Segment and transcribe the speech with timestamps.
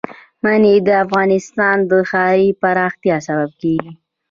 [0.43, 3.91] منی د افغانستان د ښاري پراختیا سبب کېږي.